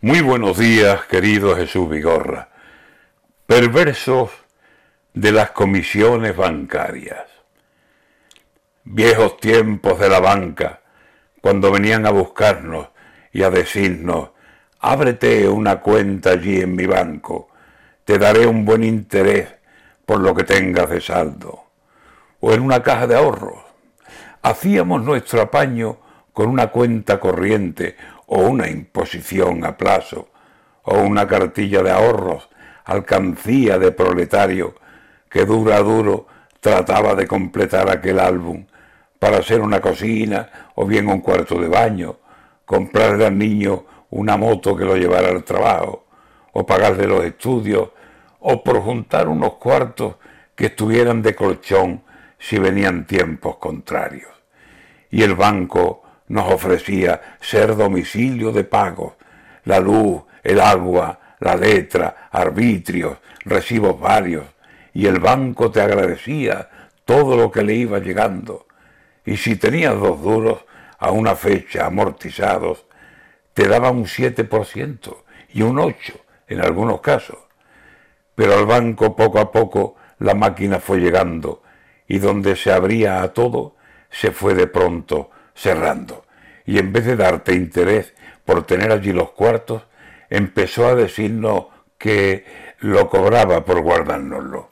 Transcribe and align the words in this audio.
Muy 0.00 0.20
buenos 0.20 0.56
días, 0.56 1.06
querido 1.06 1.56
Jesús 1.56 1.90
Vigorra. 1.90 2.50
Perversos 3.48 4.30
de 5.12 5.32
las 5.32 5.50
comisiones 5.50 6.36
bancarias. 6.36 7.26
Viejos 8.84 9.38
tiempos 9.38 9.98
de 9.98 10.08
la 10.08 10.20
banca, 10.20 10.82
cuando 11.40 11.72
venían 11.72 12.06
a 12.06 12.10
buscarnos 12.10 12.90
y 13.32 13.42
a 13.42 13.50
decirnos, 13.50 14.28
ábrete 14.78 15.48
una 15.48 15.80
cuenta 15.80 16.30
allí 16.30 16.60
en 16.60 16.76
mi 16.76 16.86
banco, 16.86 17.48
te 18.04 18.18
daré 18.18 18.46
un 18.46 18.64
buen 18.64 18.84
interés 18.84 19.48
por 20.06 20.20
lo 20.20 20.32
que 20.32 20.44
tengas 20.44 20.88
de 20.90 21.00
saldo. 21.00 21.64
O 22.38 22.52
en 22.52 22.60
una 22.60 22.84
caja 22.84 23.08
de 23.08 23.16
ahorros. 23.16 23.64
Hacíamos 24.42 25.02
nuestro 25.02 25.42
apaño 25.42 25.98
con 26.38 26.50
una 26.50 26.68
cuenta 26.68 27.18
corriente 27.18 27.96
o 28.26 28.38
una 28.42 28.68
imposición 28.68 29.64
a 29.64 29.76
plazo, 29.76 30.28
o 30.84 31.00
una 31.00 31.26
cartilla 31.26 31.82
de 31.82 31.90
ahorros, 31.90 32.48
alcancía 32.84 33.76
de 33.76 33.90
proletario, 33.90 34.76
que 35.28 35.44
duro 35.44 35.74
a 35.74 35.80
duro 35.80 36.28
trataba 36.60 37.16
de 37.16 37.26
completar 37.26 37.90
aquel 37.90 38.20
álbum 38.20 38.66
para 39.18 39.38
hacer 39.38 39.60
una 39.60 39.80
cocina 39.80 40.48
o 40.76 40.86
bien 40.86 41.08
un 41.08 41.22
cuarto 41.22 41.60
de 41.60 41.66
baño, 41.66 42.18
comprarle 42.64 43.26
al 43.26 43.36
niño 43.36 43.86
una 44.10 44.36
moto 44.36 44.76
que 44.76 44.84
lo 44.84 44.94
llevara 44.94 45.30
al 45.30 45.42
trabajo, 45.42 46.06
o 46.52 46.64
pagarle 46.64 47.08
los 47.08 47.24
estudios, 47.24 47.88
o 48.38 48.62
por 48.62 48.80
juntar 48.80 49.26
unos 49.26 49.54
cuartos 49.54 50.18
que 50.54 50.66
estuvieran 50.66 51.20
de 51.20 51.34
colchón 51.34 52.04
si 52.38 52.60
venían 52.60 53.08
tiempos 53.08 53.56
contrarios. 53.56 54.30
Y 55.10 55.24
el 55.24 55.34
banco 55.34 56.04
nos 56.28 56.52
ofrecía 56.52 57.36
ser 57.40 57.76
domicilio 57.76 58.52
de 58.52 58.64
pagos, 58.64 59.14
la 59.64 59.80
luz, 59.80 60.22
el 60.42 60.60
agua, 60.60 61.36
la 61.40 61.56
letra, 61.56 62.28
arbitrios, 62.30 63.18
recibos 63.44 63.98
varios, 63.98 64.44
y 64.92 65.06
el 65.06 65.20
banco 65.20 65.70
te 65.70 65.80
agradecía 65.80 66.68
todo 67.04 67.36
lo 67.36 67.50
que 67.50 67.62
le 67.62 67.74
iba 67.74 67.98
llegando. 67.98 68.66
Y 69.24 69.36
si 69.36 69.56
tenías 69.56 69.98
dos 69.98 70.22
duros 70.22 70.64
a 70.98 71.10
una 71.10 71.36
fecha 71.36 71.86
amortizados, 71.86 72.86
te 73.54 73.68
daba 73.68 73.90
un 73.90 74.04
7% 74.04 75.16
y 75.52 75.62
un 75.62 75.76
8% 75.76 76.20
en 76.48 76.60
algunos 76.60 77.00
casos. 77.00 77.38
Pero 78.34 78.54
al 78.58 78.66
banco 78.66 79.14
poco 79.16 79.38
a 79.38 79.50
poco 79.52 79.96
la 80.18 80.34
máquina 80.34 80.80
fue 80.80 80.98
llegando 80.98 81.62
y 82.06 82.18
donde 82.18 82.56
se 82.56 82.72
abría 82.72 83.22
a 83.22 83.32
todo, 83.32 83.76
se 84.10 84.32
fue 84.32 84.54
de 84.54 84.66
pronto 84.66 85.30
cerrando. 85.58 86.24
Y 86.64 86.78
en 86.78 86.92
vez 86.92 87.04
de 87.04 87.16
darte 87.16 87.54
interés 87.54 88.14
por 88.44 88.64
tener 88.64 88.92
allí 88.92 89.12
los 89.12 89.32
cuartos, 89.32 89.82
empezó 90.30 90.86
a 90.86 90.94
decirnos 90.94 91.66
que 91.98 92.44
lo 92.78 93.08
cobraba 93.08 93.64
por 93.64 93.80
guardárnoslo. 93.80 94.70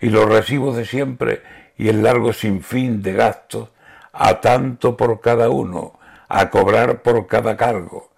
Y 0.00 0.10
los 0.10 0.28
recibos 0.28 0.76
de 0.76 0.84
siempre 0.84 1.42
y 1.78 1.88
el 1.88 2.02
largo 2.02 2.32
sinfín 2.32 3.02
de 3.02 3.12
gastos, 3.12 3.70
a 4.12 4.40
tanto 4.40 4.96
por 4.96 5.20
cada 5.20 5.50
uno, 5.50 5.98
a 6.28 6.50
cobrar 6.50 7.02
por 7.02 7.26
cada 7.26 7.56
cargo. 7.56 8.10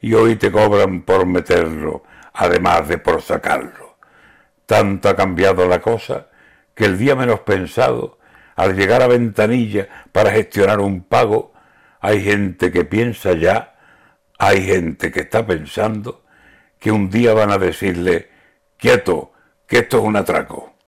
Y 0.00 0.14
hoy 0.14 0.36
te 0.36 0.52
cobran 0.52 1.02
por 1.02 1.26
meterlo, 1.26 2.02
además 2.34 2.88
de 2.88 2.98
por 2.98 3.22
sacarlo. 3.22 3.96
Tanto 4.66 5.08
ha 5.08 5.16
cambiado 5.16 5.66
la 5.66 5.80
cosa 5.80 6.28
que 6.74 6.84
el 6.84 6.98
día 6.98 7.14
menos 7.14 7.40
pensado 7.40 8.18
al 8.56 8.76
llegar 8.76 9.02
a 9.02 9.06
ventanilla 9.06 9.88
para 10.12 10.32
gestionar 10.32 10.80
un 10.80 11.02
pago, 11.02 11.52
hay 12.00 12.22
gente 12.22 12.72
que 12.72 12.84
piensa 12.84 13.32
ya, 13.34 13.74
hay 14.38 14.64
gente 14.64 15.10
que 15.10 15.20
está 15.20 15.46
pensando 15.46 16.24
que 16.78 16.90
un 16.90 17.10
día 17.10 17.32
van 17.32 17.50
a 17.52 17.58
decirle, 17.58 18.28
quieto, 18.76 19.32
que 19.66 19.78
esto 19.78 19.98
es 19.98 20.04
un 20.04 20.16
atraco. 20.16 20.71